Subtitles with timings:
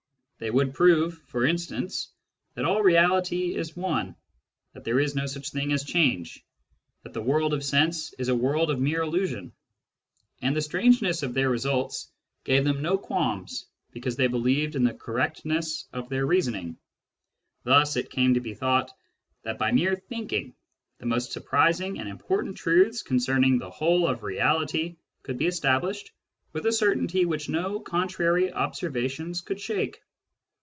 [0.41, 2.09] They would prove, for instance,
[2.55, 4.15] that all reality is one,
[4.73, 6.43] that there is no such thing as change,
[7.03, 9.53] that the world of sense is a world of mere illusion;
[10.41, 12.11] and the strangeness of their results
[12.43, 16.77] gave them no qualms because they believed in the correctness of their reasoning.
[17.63, 18.89] Thus it came to be thought
[19.43, 20.55] that by mere thinking
[20.97, 26.11] the most surprising and important truths concerning the whole of reality could be established
[26.51, 30.01] witlf a certainty which no contrary observations could shake.